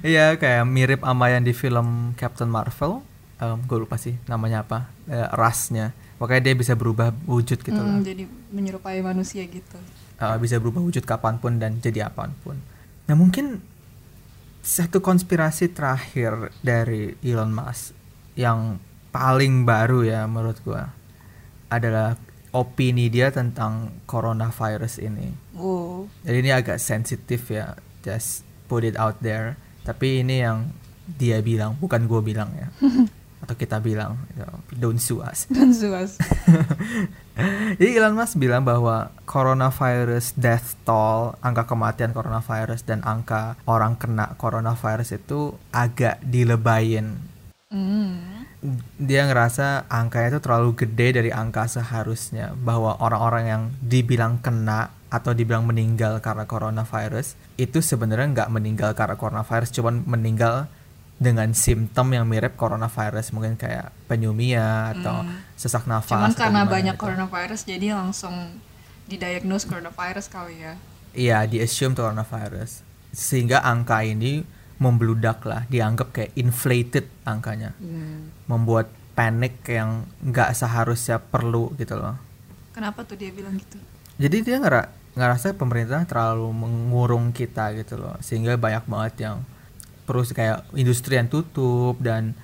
[0.00, 3.02] Iya kayak mirip sama yang di film Captain Marvel.
[3.40, 4.86] gue lupa sih namanya apa.
[5.08, 5.96] Eh, rasnya.
[6.20, 7.98] Makanya dia bisa berubah wujud gitu loh.
[7.98, 9.78] Hmm, jadi menyerupai manusia gitu.
[10.20, 12.60] Eh, bisa berubah wujud kapan pun dan jadi apa pun.
[13.08, 13.64] Nah mungkin
[14.60, 17.96] satu konspirasi terakhir dari Elon Musk
[18.36, 18.78] yang
[19.10, 20.92] paling baru ya menurut gua
[21.70, 22.18] adalah
[22.50, 25.30] opini dia tentang coronavirus ini.
[25.54, 26.10] Wow.
[26.26, 29.54] Jadi ini agak sensitif ya, just put it out there.
[29.86, 30.74] Tapi ini yang
[31.06, 32.68] dia bilang, bukan gue bilang ya,
[33.40, 35.48] atau kita bilang, know, don't sue us.
[35.54, 36.20] Dan suas.
[37.80, 44.36] Jadi Elon Musk bilang bahwa coronavirus death toll, angka kematian coronavirus dan angka orang kena
[44.36, 47.16] coronavirus itu agak dilebayin.
[47.72, 48.44] Hmm.
[49.00, 55.32] Dia ngerasa angkanya itu terlalu gede dari angka seharusnya bahwa orang-orang yang dibilang kena atau
[55.32, 60.68] dibilang meninggal karena coronavirus itu sebenarnya nggak meninggal karena coronavirus, cuman meninggal
[61.20, 66.16] dengan simptom yang mirip coronavirus mungkin kayak pneumonia atau sesak nafas.
[66.16, 66.32] Hmm.
[66.32, 67.04] Cuman karena banyak gitu.
[67.04, 68.56] coronavirus jadi langsung
[69.04, 70.74] didiagnose coronavirus kali ya.
[71.12, 72.80] Iya, di assume coronavirus.
[73.12, 74.48] Sehingga angka ini
[74.80, 77.76] membludak lah, dianggap kayak inflated angkanya.
[78.48, 82.16] Membuat panik yang nggak seharusnya perlu gitu loh.
[82.72, 83.76] Kenapa tuh dia bilang gitu?
[84.16, 88.16] Jadi dia ngera ngerasa pemerintah terlalu mengurung kita gitu loh.
[88.24, 89.44] Sehingga banyak banget yang
[90.10, 92.34] perlu kayak industri yang tutup dan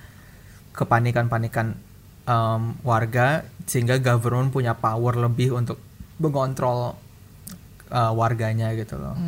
[0.71, 1.75] kepanikan-panikan
[2.23, 5.75] em, warga sehingga government punya power lebih untuk
[6.23, 6.95] mengontrol
[7.91, 9.19] eh, warganya gitu loh.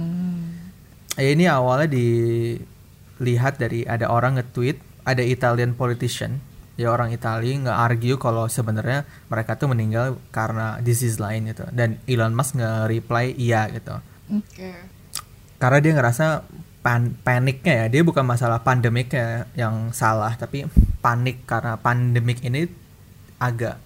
[1.19, 6.39] Eh, ini awalnya dilihat dari ada orang nge-tweet, ada Italian politician,
[6.79, 11.67] ya orang Italia nge-argue kalau sebenarnya mereka tuh meninggal karena disease lain gitu.
[11.75, 13.99] Dan Elon Musk nge-reply iya gitu.
[14.31, 14.71] Oke.
[15.59, 16.47] Karena dia ngerasa
[16.79, 20.63] pan paniknya ya, dia bukan masalah pandemiknya yang salah, tapi
[21.03, 22.67] panik karena pandemik ini
[23.39, 23.79] agak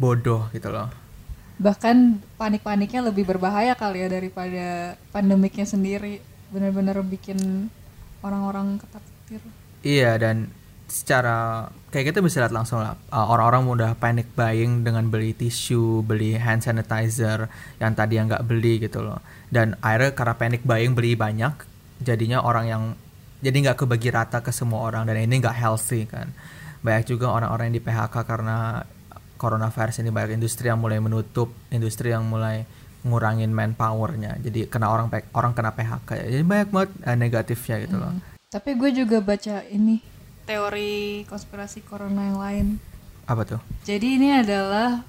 [0.00, 0.88] bodoh gitu loh.
[1.60, 6.24] Bahkan panik-paniknya lebih berbahaya kali ya daripada pandemiknya sendiri.
[6.48, 7.68] Benar-benar bikin
[8.24, 9.40] orang-orang ketakutir.
[9.84, 10.48] Iya dan
[10.90, 16.02] secara kayak kita bisa lihat langsung lah uh, orang-orang udah panic buying dengan beli tisu,
[16.02, 17.46] beli hand sanitizer
[17.78, 19.22] yang tadi yang nggak beli gitu loh.
[19.52, 21.54] Dan akhirnya karena panic buying beli banyak,
[22.00, 22.82] jadinya orang yang
[23.40, 26.28] jadi nggak kebagi rata ke semua orang dan ini nggak healthy kan.
[26.80, 28.84] Banyak juga orang-orang yang di PHK karena
[29.40, 32.68] coronavirus ini banyak industri yang mulai menutup, industri yang mulai
[33.04, 34.36] ngurangin manpowernya.
[34.44, 36.26] Jadi kena orang orang kena PHK ya.
[36.36, 38.12] Jadi banyak banget uh, negatifnya gitu loh.
[38.52, 40.04] Tapi gue juga baca ini
[40.44, 42.66] teori konspirasi corona yang lain.
[43.24, 43.60] Apa tuh?
[43.88, 45.00] Jadi ini adalah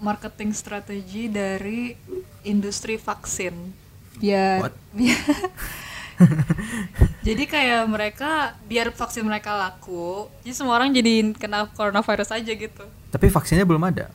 [0.00, 1.92] marketing strategi dari
[2.48, 3.52] industri vaksin.
[4.16, 4.72] Biar, What?
[4.96, 5.20] biar
[7.26, 8.30] jadi kayak mereka
[8.64, 12.84] biar vaksin mereka laku, jadi semua orang jadi kena coronavirus aja gitu.
[13.10, 14.08] Tapi vaksinnya belum ada.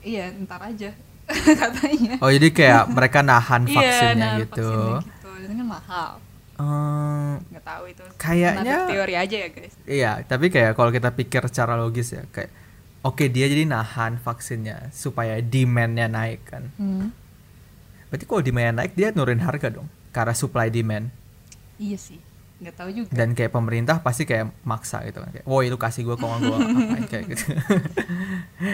[0.00, 0.94] Iya, ntar aja
[1.62, 2.16] katanya.
[2.20, 4.68] Oh jadi kayak mereka nahan iya, vaksinnya nah, gitu.
[4.68, 5.28] vaksinnya gitu.
[5.38, 6.10] Itu kan mahal.
[6.58, 8.04] Ehm, Nggak tahu itu.
[8.18, 9.74] Kayaknya- teori aja ya, guys.
[9.86, 12.50] iya, tapi kayak kalau kita pikir secara logis ya, kayak
[12.98, 16.66] oke dia jadi nahan vaksinnya supaya demandnya naik kan.
[16.76, 17.14] Hmm.
[18.08, 21.12] berarti kalau demand naik dia nurunin harga dong karena supply demand
[21.78, 22.20] iya sih
[22.58, 23.10] nggak tahu juga.
[23.14, 26.58] Dan kayak pemerintah pasti kayak maksa gitu kan kayak woi lu kasih gue kok gue
[26.58, 27.04] ngapain?
[27.06, 27.44] Kayak gitu.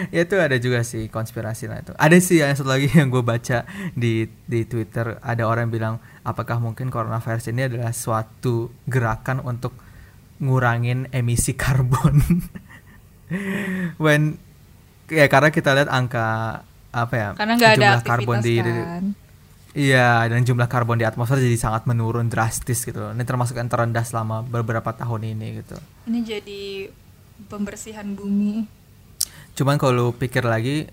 [0.09, 1.93] Ya itu ada juga sih konspirasi lah itu.
[1.93, 3.61] Ada sih yang satu lagi yang gue baca
[3.93, 9.77] di di twitter ada orang bilang apakah mungkin coronavirus ini adalah suatu gerakan untuk
[10.41, 12.25] ngurangin emisi karbon?
[14.03, 14.41] When
[15.13, 19.24] ya karena kita lihat angka apa ya karena nggak ada karbon di kan
[19.75, 23.11] Iya, dan jumlah karbon di atmosfer jadi sangat menurun drastis gitu.
[23.11, 25.75] Ini termasuk yang terendah selama beberapa tahun ini gitu.
[26.07, 26.87] ini jadi
[27.51, 28.63] pembersihan bumi
[29.55, 30.85] Cuman kalau lu pikir lagi,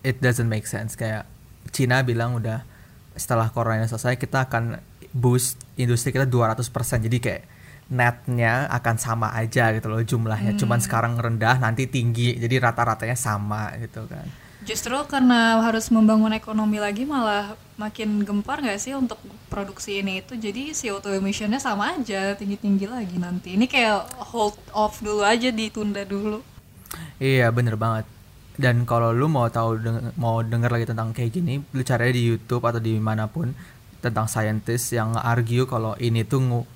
[0.00, 0.96] it doesn't make sense.
[0.96, 1.28] Kayak
[1.68, 2.64] Cina bilang udah
[3.12, 4.80] setelah corona selesai kita akan
[5.12, 6.64] boost industri kita 200%.
[7.04, 7.42] Jadi kayak
[7.92, 10.56] netnya akan sama aja gitu loh jumlahnya.
[10.56, 12.40] Cuman sekarang rendah, nanti tinggi.
[12.40, 14.24] Jadi rata-ratanya sama gitu kan.
[14.66, 20.34] Justru karena harus membangun ekonomi lagi malah makin gempar nggak sih untuk produksi ini itu
[20.34, 26.02] jadi CO2 emissionnya sama aja tinggi-tinggi lagi nanti ini kayak hold off dulu aja ditunda
[26.02, 26.42] dulu
[27.18, 28.06] Iya bener banget.
[28.58, 32.26] Dan kalau lu mau tahu deng- mau denger lagi tentang kayak gini, lu cari di
[32.26, 33.54] YouTube atau di mana pun
[33.98, 36.66] tentang scientist yang argue kalau ini tuh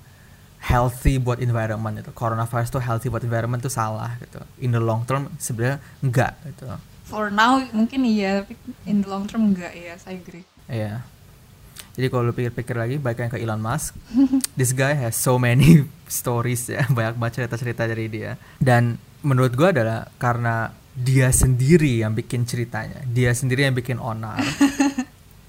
[0.63, 2.11] healthy buat environment itu.
[2.15, 4.39] Coronavirus tuh healthy buat environment tuh salah gitu.
[4.63, 6.71] In the long term sebenarnya enggak gitu.
[7.13, 8.57] For now mungkin iya tapi
[8.89, 11.03] in the long term enggak ya saya agree Iya.
[11.93, 13.93] Jadi kalau lu pikir-pikir lagi, baik yang ke Elon Musk,
[14.59, 18.39] this guy has so many stories ya, banyak banget cerita-cerita dari dia.
[18.57, 24.41] Dan menurut gua adalah karena dia sendiri yang bikin ceritanya, dia sendiri yang bikin onar.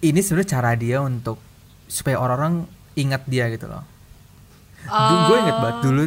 [0.04, 1.40] Ini sebenarnya cara dia untuk
[1.88, 2.64] supaya orang-orang
[2.96, 3.84] ingat dia gitu loh.
[4.84, 6.02] gue inget banget dulu,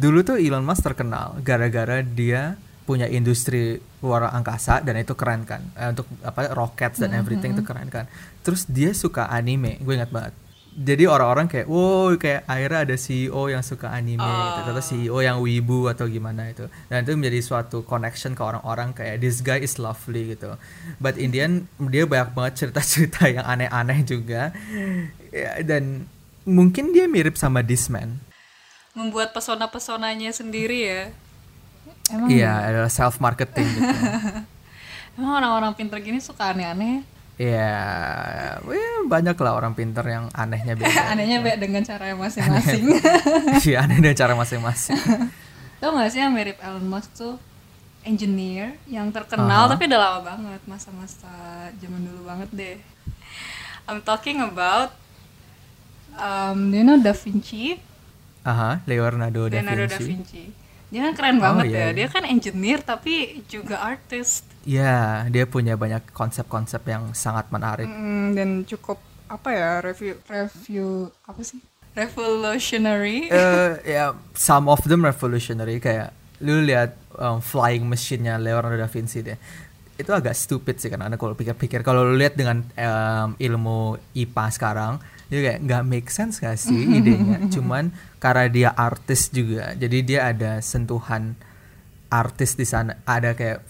[0.00, 5.62] dulu tuh Elon Musk terkenal gara-gara dia punya industri luar angkasa dan itu keren kan.
[5.78, 8.10] Eh, untuk apa rockets dan everything itu keren kan.
[8.42, 10.34] Terus dia suka anime gue ingat banget.
[10.70, 15.38] Jadi orang-orang kayak wow kayak akhirnya ada CEO yang suka anime gitu atau CEO yang
[15.38, 16.66] wibu atau gimana itu.
[16.90, 20.58] Dan itu menjadi suatu connection ke orang-orang kayak this guy is lovely gitu.
[20.98, 24.50] But in the end dia banyak banget cerita-cerita yang aneh-aneh juga.
[25.30, 26.10] Ya, dan
[26.42, 28.18] mungkin dia mirip sama this man
[28.90, 31.02] membuat pesona-pesonanya sendiri ya
[32.10, 33.94] emang Iya, adalah self marketing gitu.
[35.16, 37.02] emang orang-orang pinter gini suka aneh-aneh
[37.34, 37.72] Iya,
[38.60, 40.92] ya, banyak lah orang pinter yang anehnya beda.
[41.12, 42.84] anehnya beda dengan cara masing-masing
[43.64, 45.00] Iya, aneh dengan cara masing-masing.
[45.76, 47.40] tau gak sih yang mirip Elon Musk tuh
[48.00, 49.70] engineer yang terkenal Aha.
[49.72, 51.32] tapi udah lama banget masa-masa
[51.76, 52.76] zaman dulu banget deh
[53.84, 54.92] I'm talking about
[56.14, 57.80] um, do you know Da Vinci
[58.40, 60.04] Aha, Leonardo da Leonardo da Vinci.
[60.06, 60.44] Vinci
[60.90, 61.96] dia kan keren Oh, banget iya, ya iya.
[61.96, 67.88] dia kan engineer tapi juga artist Iya, dia punya banyak konsep-konsep yang sangat menarik.
[67.88, 71.56] Mm, dan cukup apa ya review review apa sih
[71.96, 78.84] revolutionary Eh, ya, some of them revolutionary kayak lu lihat um, flying machine-nya Leonardo da
[78.84, 79.36] Vinci deh.
[79.96, 83.78] Itu agak stupid sih karena kalau pikir-pikir kalau lu lihat dengan um, ilmu
[84.12, 84.92] IPA sekarang
[85.30, 87.38] dia kayak nggak make sense gak sih idenya?
[87.54, 91.38] Cuman karena dia artis juga jadi dia ada sentuhan
[92.10, 93.62] artis di sana ada kayak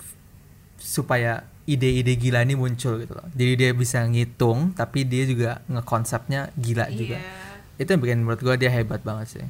[0.80, 3.28] supaya ide-ide gila ini muncul gitu loh.
[3.36, 7.20] Jadi dia bisa ngitung tapi dia juga ngekonsepnya gila juga.
[7.20, 7.48] Iya.
[7.80, 9.46] itu yang bikin menurut gua dia hebat banget sih.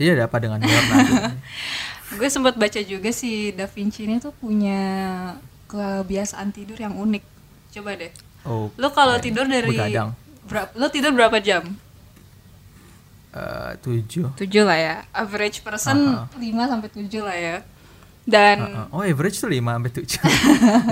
[0.00, 1.36] Jadi ada apa dengan Leonardo
[2.16, 4.80] gue sempat baca juga si Da Vinci ini tuh punya
[5.68, 7.24] kebiasaan tidur yang unik.
[7.76, 8.12] Coba deh.
[8.48, 10.16] Oh lo kalau tidur dari begadang
[10.48, 11.76] berapa lo tidur berapa jam?
[13.28, 14.32] Eh, tujuh.
[14.34, 14.96] 7 lah ya.
[15.12, 16.26] Average person.
[16.32, 17.56] 5 sampai 7 lah ya.
[18.28, 18.86] Dan Heeh.
[18.92, 20.20] oh average tuh 5 sampai 7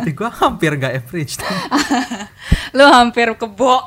[0.01, 1.45] Tapi gua hampir gak average tuh.
[2.81, 3.85] lo hampir kebo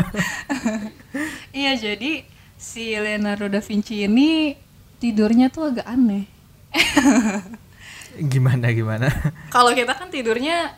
[1.60, 2.24] iya jadi
[2.56, 4.56] si Leonardo da Vinci ini
[4.96, 6.24] tidurnya tuh agak aneh.
[8.16, 9.08] Gimana gimana?
[9.48, 10.76] Kalau kita kan tidurnya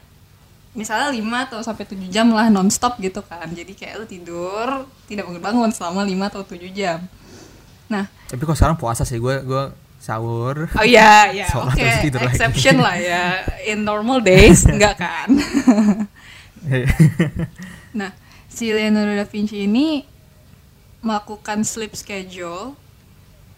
[0.72, 3.44] misalnya 5 atau sampai 7 jam lah nonstop gitu kan.
[3.46, 4.68] Jadi kayak lu tidur
[5.04, 6.98] tidak bangun-bangun selama 5 atau 7 jam.
[7.86, 8.08] Nah.
[8.26, 9.16] Tapi kok sekarang puasa sih?
[9.16, 9.64] Gue gue
[9.98, 10.66] sahur.
[10.72, 12.08] Oh iya ya Sholat oke lagi.
[12.26, 13.44] exception lah ya.
[13.70, 15.28] In normal days enggak kan?
[17.92, 18.10] Nah
[18.46, 20.04] si Leonardo da Vinci ini
[21.00, 22.76] melakukan sleep schedule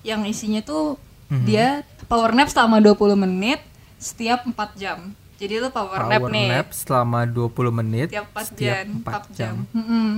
[0.01, 1.45] yang isinya tuh Mhm.
[1.45, 1.69] dia
[2.05, 3.57] power nap selama 20 menit
[3.97, 8.49] setiap 4 jam jadi lu power, nap power nih nap selama 20 menit tiap 4
[8.49, 9.55] setiap jam, 4 4 jam.
[9.75, 10.09] Mm-mm.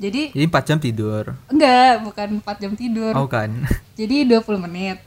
[0.00, 3.12] Jadi jadi 4 jam tidur enggak, bukan 4 jam tidur.
[3.12, 3.50] oh kan
[4.00, 4.98] Jadi 20 menit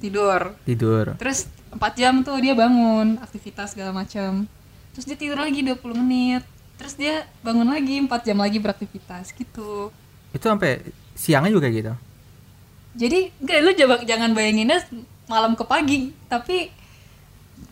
[0.00, 0.52] tidur.
[0.64, 4.44] tidur Terus 4 jam tuh dia bangun, aktivitas segala macam.
[4.92, 6.42] Terus dia tidur lagi 20 menit.
[6.74, 9.94] terus dia bangun lagi 4 jam lagi beraktivitas gitu
[10.34, 10.82] Itu sampai
[11.14, 11.94] siangnya juga gitu.
[12.94, 13.70] jadi enggak lu
[14.02, 14.82] jangan bayanginnya
[15.26, 16.74] malam ke pagi tapi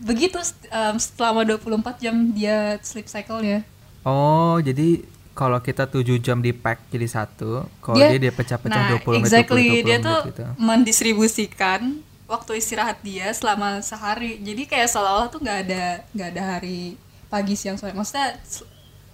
[0.03, 0.37] begitu
[0.69, 3.63] um, selama 24 jam dia sleep cycle-nya
[4.03, 4.99] Oh, jadi
[5.31, 9.23] kalau kita 7 jam di pack jadi satu, kalau Dia- dia pecah-pecah nah 20 menit,
[9.23, 10.43] exactly 20, 20 dia tuh gitu.
[10.59, 11.81] mendistribusikan
[12.25, 17.55] waktu istirahat dia selama sehari jadi kayak seolah-olah tuh nggak ada nggak ada hari pagi
[17.55, 18.35] siang sore maksudnya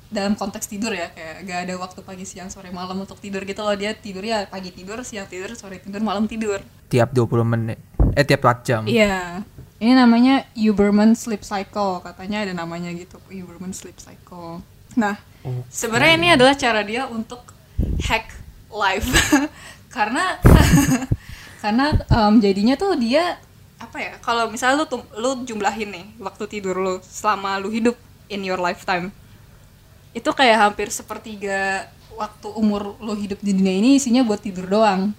[0.09, 3.61] dalam konteks tidur ya kayak nggak ada waktu pagi siang sore malam untuk tidur gitu
[3.61, 7.77] loh dia tidur ya pagi tidur siang tidur sore tidur malam tidur Tiap 20 menit.
[8.17, 8.81] Eh tiap 4 jam.
[8.83, 9.45] Iya.
[9.79, 12.03] Ini namanya Huberman Sleep Cycle.
[12.03, 14.59] Katanya ada namanya gitu, Huberman Sleep Cycle.
[14.99, 15.63] Nah, Oke.
[15.71, 17.39] sebenarnya ini adalah cara dia untuk
[18.03, 18.27] hack
[18.67, 19.07] life.
[19.95, 20.37] karena
[21.63, 23.39] karena em, jadinya tuh dia
[23.79, 24.13] apa ya?
[24.19, 27.95] Kalau misalnya lu lu jumlahin nih waktu tidur lu selama lu hidup
[28.27, 29.15] in your lifetime.
[30.11, 31.87] Itu kayak hampir sepertiga
[32.19, 35.15] waktu umur lu hidup di dunia ini isinya buat tidur doang.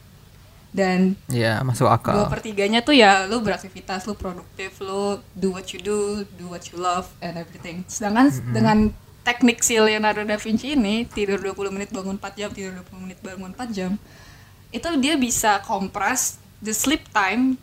[0.71, 2.31] Dan Iya, masuk dua akal.
[2.31, 5.99] pertiganya tuh ya lu beraktivitas lu produktif lu do what you do
[6.39, 8.79] do what you love and everything sedangkan dengan
[9.21, 13.19] teknik si Leonardo da Vinci ini tidur 20 menit bangun 4 jam tidur 20 menit
[13.19, 13.99] bangun 4 jam
[14.71, 17.59] itu dia bisa compress the sleep time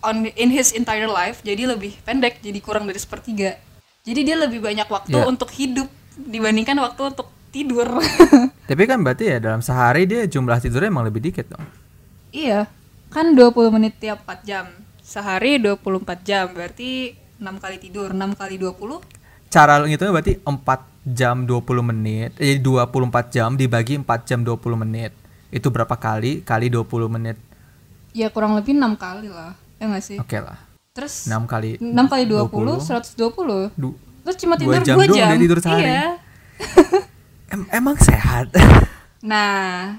[0.00, 3.54] on in his entire life jadi lebih pendek jadi kurang dari sepertiga
[4.02, 5.26] jadi dia lebih banyak waktu Yeah.
[5.26, 7.86] untuk hidup dibandingkan waktu untuk tidur
[8.66, 11.64] Tapi kan berarti ya dalam sehari dia jumlah tidurnya emang lebih dikit dong.
[12.30, 12.68] Iya,
[13.08, 14.66] kan 20 menit tiap 4 jam.
[15.00, 19.00] Sehari 24 jam, berarti 6 kali tidur, 6 kali 20.
[19.48, 20.52] Cara ngitungnya berarti 4
[21.08, 23.00] jam 20 menit, eh 24
[23.32, 25.16] jam dibagi 4 jam 20 menit.
[25.48, 26.44] Itu berapa kali?
[26.44, 27.40] Kali 20 menit.
[28.12, 30.18] Ya kurang lebih 6 kali lah, ya nggak sih?
[30.18, 30.60] Oke lah.
[30.92, 33.72] Terus 6 kali 6 kali 20, 120.
[33.72, 35.28] Du- Terus cuma tidur jam 2 doang jam.
[35.30, 35.84] dia tidur sehari.
[35.86, 36.04] Iya.
[37.54, 38.52] em- emang sehat.
[39.20, 39.96] Nah,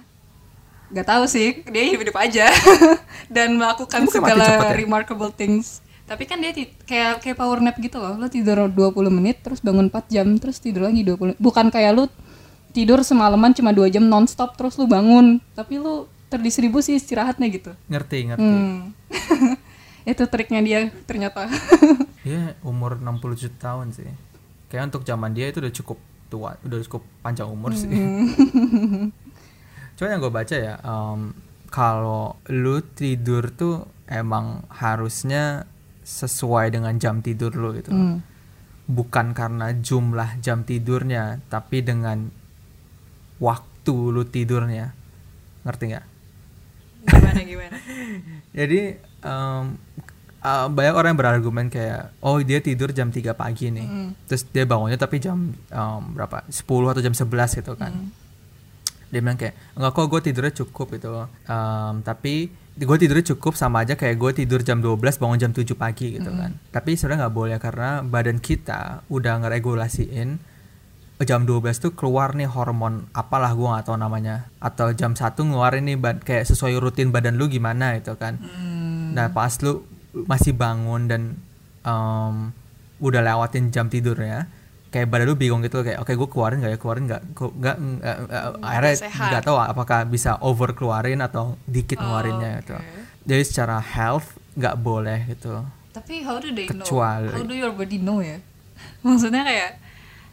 [0.90, 2.50] nggak tahu sih, dia hidup aja
[3.36, 4.78] dan melakukan mati segala cepet ya?
[4.78, 5.86] remarkable things.
[6.10, 6.50] Tapi kan dia
[6.90, 8.18] kayak kayak power nap gitu loh.
[8.18, 8.74] Lo tidur 20
[9.14, 11.38] menit terus bangun 4 jam terus tidur lagi 20.
[11.38, 12.06] Bukan kayak lu
[12.74, 17.72] tidur semalaman cuma 2 jam nonstop terus lu bangun, tapi lu terdistribusi istirahatnya gitu.
[17.90, 18.46] ngerti, ngerti.
[18.46, 18.94] Hmm.
[20.10, 21.50] Itu triknya dia ternyata.
[22.26, 24.10] Dia umur 67 tahun sih.
[24.70, 25.98] Kayak untuk zaman dia itu udah cukup
[26.30, 27.90] tua, udah cukup panjang umur sih.
[30.00, 31.36] Cuma yang gue baca ya, em,
[31.68, 35.68] kalau lu tidur tuh emang harusnya
[36.08, 37.92] sesuai dengan jam tidur lu gitu.
[37.92, 38.24] Hmm.
[38.88, 42.32] Bukan karena jumlah jam tidurnya, tapi dengan
[43.44, 44.96] waktu lu tidurnya.
[45.68, 46.06] Ngerti nggak?
[47.04, 47.78] Gimana gimana?
[48.64, 49.64] Jadi em,
[50.48, 53.84] eh, banyak orang yang berargumen kayak oh dia tidur jam 3 pagi nih.
[53.84, 54.10] Mm.
[54.32, 56.48] Terus dia bangunnya tapi jam em, berapa?
[56.48, 57.92] 10 atau jam 11 gitu kan.
[57.92, 58.29] Hmm.
[59.10, 61.10] Dia bilang kayak enggak kok gue tidurnya cukup gitu.
[61.44, 62.34] Em, tapi
[62.76, 66.32] gue tidurnya cukup sama aja kayak gue tidur jam 12 bangun jam 7 pagi gitu
[66.32, 66.56] kan.
[66.70, 70.40] Tapi sebenarnya nggak boleh karena badan kita udah ngeregulasiin
[71.20, 75.84] jam 12 tuh keluar nih hormon apalah gua nggak tahu namanya atau jam 1 ngeluarin
[75.84, 79.12] nih bad- kayak sesuai rutin badan lu gimana itu kan Hmm.
[79.12, 79.84] nah pas lu
[80.16, 81.36] masih bangun dan
[81.84, 82.36] em,
[82.98, 84.48] udah lewatin jam tidurnya
[84.90, 87.22] kayak badan lu bingung gitu kayak oke gue keluarin nggak ya keluarin Kok
[87.54, 87.80] nggak nggak-
[88.60, 93.02] akhirnya nggak tahu apakah bisa over keluarin atau dikit ngeluarinnya gitu Oh, oke.
[93.24, 97.36] jadi secara health nggak boleh gitu Tapi how do they Kecuali- know?
[97.36, 98.38] How do your body know ya?
[99.06, 99.72] Maksudnya kayak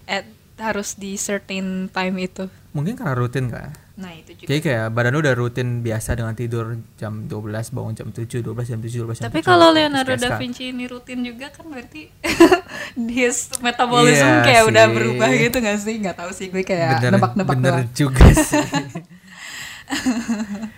[0.06, 0.24] at
[0.56, 2.48] harus di certain time itu.
[2.70, 4.44] mungkin karena rutin kan Nah, itu juga.
[4.46, 7.32] Jadi kayak badan lu udah rutin biasa dengan tidur jam 12
[7.72, 10.36] bangun jam 7, 12 jam 7, 12 jam Tapi 7, kalau Leonardo da.
[10.36, 12.12] Vinci ini rutin juga kan berarti
[13.08, 14.92] his metabolism Iya kayak udah sih.
[14.92, 15.94] berubah gitu gak sih?
[15.98, 17.88] Gak tahu sih gue kayak bener, nebak-nebak bener doang.
[17.94, 18.64] juga sih.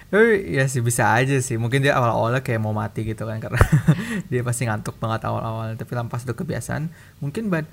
[0.09, 1.57] Tapi ya sih bisa aja sih.
[1.57, 3.61] Mungkin dia awal-awalnya kayak mau mati gitu kan karena
[4.31, 5.75] dia pasti ngantuk banget awal-awal.
[5.75, 6.88] Tapi lampas udah kebiasaan,
[7.19, 7.66] mungkin bad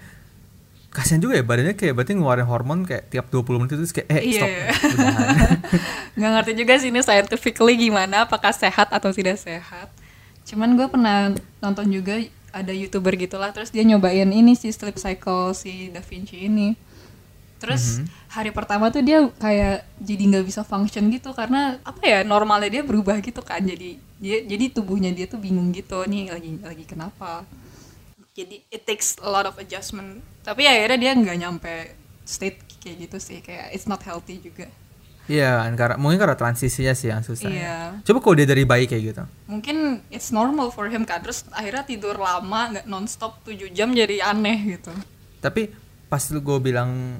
[0.95, 4.21] kasian juga ya badannya kayak berarti ngeluarin hormon kayak tiap 20 menit itu kayak eh
[4.23, 4.39] Iya.
[4.39, 4.49] stop
[4.95, 5.57] udahan.
[6.15, 9.91] Gak ngerti juga sih ini scientifically gimana, apakah sehat atau tidak sehat.
[10.47, 11.29] Cuman gue pernah
[11.59, 12.15] nonton juga
[12.49, 16.79] ada youtuber gitulah, terus dia nyobain ini si sleep cycle si Da Vinci ini.
[17.55, 22.69] Terus hari pertama tuh dia kayak jadi nggak bisa function gitu karena apa ya normalnya
[22.69, 26.83] dia berubah gitu kan jadi dia jadi tubuhnya dia tuh bingung gitu nih lagi lagi
[26.83, 27.47] kenapa
[28.35, 31.73] jadi it takes a lot of adjustment tapi akhirnya dia nggak nyampe
[32.27, 34.67] state kayak gitu sih kayak it's not healthy juga
[35.25, 37.49] Iya kan karena mungkin karena transisinya sih yang susah.
[37.49, 37.57] ya.
[37.57, 37.77] Iya.
[38.05, 39.23] Coba kalau dia dari bayi kayak gitu.
[39.49, 44.21] mungkin it's normal for him kan terus akhirnya tidur lama nggak nonstop 7 jam jadi
[44.21, 44.93] aneh gitu
[45.41, 45.73] Tapi
[46.05, 47.17] pas lu gue bilang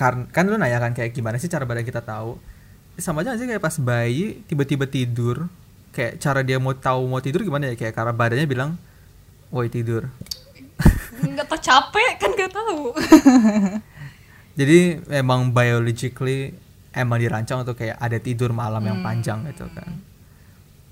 [0.00, 2.40] kan kan lu nanya kan kayak gimana sih cara badan kita tahu
[2.96, 5.44] sama aja sih kayak pas bayi tiba-tiba tidur
[5.92, 8.80] kayak cara dia mau tahu mau tidur gimana ya kayak karena badannya bilang
[9.52, 10.08] woi tidur
[11.22, 12.80] nggak tau capek kan nggak tahu.
[14.58, 14.78] Jadi
[15.08, 16.52] emang biologically
[16.92, 19.06] emang dirancang untuk kayak ada tidur malam yang Hmm.
[19.06, 20.04] panjang gitu kan.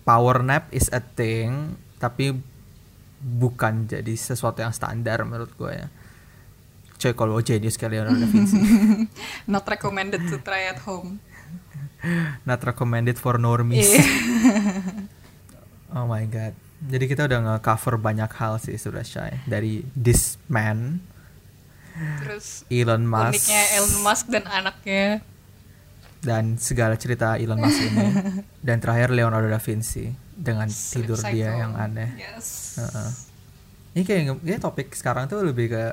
[0.03, 2.33] Power nap is a thing tapi
[3.21, 5.87] bukan jadi sesuatu yang standar menurut gue ya.
[6.97, 8.57] Coy kalau genius kali Leonardo da Vinci.
[9.45, 11.21] Not recommended to try at home.
[12.49, 13.93] Not recommended for normies.
[13.93, 14.05] Iya.
[16.01, 19.45] oh my god jadi kita udah nge-cover banyak hal sih sudah Shay.
[19.45, 21.05] Dari this man
[22.25, 23.37] terus Elon Musk.
[23.37, 25.21] uniknya Elon Musk dan anaknya.
[26.21, 28.09] Dan segala cerita Elon Musk ini.
[28.67, 31.33] Dan terakhir Leonardo da Vinci dengan sleep tidur cycle.
[31.37, 32.17] dia yang aneh.
[32.17, 32.77] Yes.
[32.81, 33.11] Heeh.
[33.91, 35.85] ini kayak kayak topik sekarang tuh lebih ke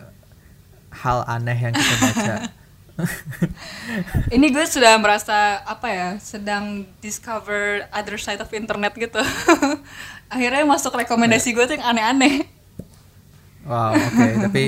[1.03, 2.35] hal aneh yang kita baca
[4.35, 9.21] ini gue sudah merasa apa ya sedang discover other side of internet gitu.
[10.33, 12.49] Akhirnya masuk rekomendasi gue tuh yang aneh-aneh.
[13.63, 14.27] Wow oke.
[14.49, 14.65] Tapi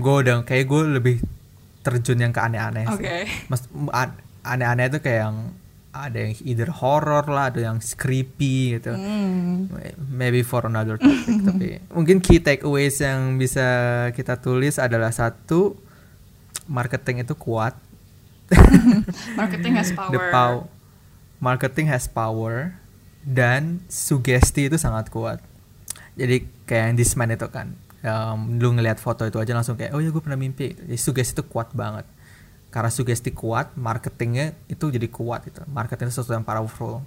[0.00, 1.16] gue udah kayak gue lebih
[1.84, 2.86] terjun yang ke aneh-aneh.
[3.46, 5.36] Mas an- aneh-aneh itu kayak yang
[5.92, 8.96] ada yang either horror lah ada yang creepy gitu.
[8.96, 9.68] Hmm.
[10.08, 13.68] maybe for another topic tapi mungkin key takeaways yang bisa
[14.16, 15.76] kita tulis adalah satu
[16.66, 17.74] marketing itu kuat.
[19.40, 20.12] Marketing has power.
[20.12, 20.68] the pow-
[21.40, 22.76] marketing has power
[23.24, 25.40] dan sugesti itu sangat kuat.
[26.14, 27.72] Jadi kayak yang this man itu kan
[28.04, 30.76] um, lu ngelihat foto itu aja langsung kayak oh ya gue pernah mimpi.
[30.76, 32.04] Jadi sugesti itu kuat banget.
[32.68, 37.00] Karena sugesti kuat marketingnya itu jadi kuat itu marketing itu sesuatu yang powerful.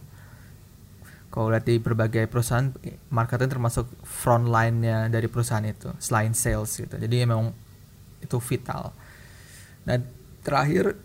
[1.29, 2.71] Kalau lihat di berbagai perusahaan
[3.11, 6.95] marketing termasuk front line-nya dari perusahaan itu selain sales gitu.
[6.95, 7.51] Jadi memang
[8.23, 8.95] itu vital
[9.85, 10.01] nah
[10.41, 10.97] terakhir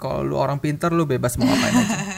[0.00, 1.96] kalau lu orang pintar lu bebas mau ngapain aja.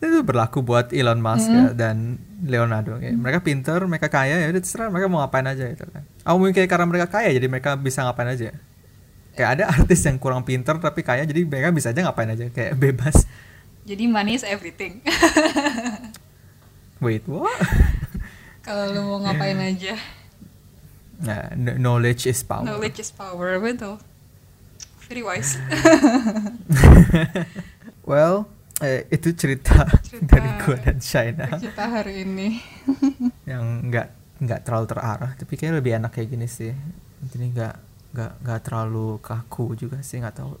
[0.00, 2.96] Itu berlaku buat Elon Musk ya, dan Leonardo.
[2.96, 6.00] Kayak mereka pintar mereka kaya ya udah terserah mereka mau ngapain aja gitu kan.
[6.24, 8.56] Oh mungkin kayak karena mereka kaya jadi mereka bisa ngapain aja.
[9.36, 12.72] Kayak ada artis yang kurang pintar tapi kaya jadi mereka bisa aja ngapain aja kayak
[12.88, 13.28] bebas.
[13.84, 15.04] Jadi money is everything.
[17.04, 17.52] Wait what?
[18.64, 19.92] Kalau lu mau ngapain aja
[21.22, 22.66] nah kn- knowledge is power.
[22.66, 24.00] Knowledge is power betul
[25.04, 25.60] very wise.
[28.04, 28.48] Well
[28.82, 30.28] eh, itu cerita, Cerita.
[30.28, 32.60] dari gua dan China kita hari ini.
[33.50, 34.08] Yang nggak
[34.44, 36.72] nggak terlalu terarah tapi kayak lebih enak kayak gini sih.
[37.32, 37.74] Jadi nggak
[38.14, 40.52] nggak nggak terlalu kaku juga sih nggak tahu.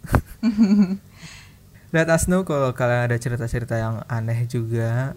[1.94, 5.14] Let us know kalau kalian ada cerita-cerita yang aneh juga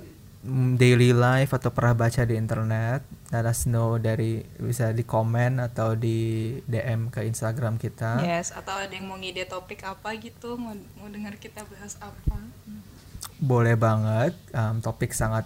[0.77, 3.01] daily life atau pernah baca di internet
[3.33, 8.23] let us know dari bisa di komen atau di DM ke Instagram kita.
[8.23, 10.71] Yes atau ada yang mau ngide topik apa gitu mau
[11.01, 12.38] mau dengar kita bahas apa.
[13.41, 15.43] Boleh banget um, topik sangat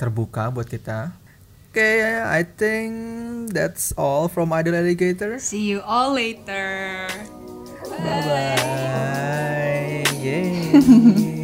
[0.00, 1.12] terbuka buat kita.
[1.68, 2.92] Oke I think
[3.52, 5.36] that's all from Idol Alligator.
[5.36, 7.10] See you all later.
[7.84, 10.04] Bye bye.
[10.24, 11.42] Yay.